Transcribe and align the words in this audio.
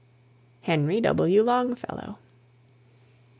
HENRY 0.61 0.99
W. 1.01 1.43
LONGFELLOW. 1.43 2.17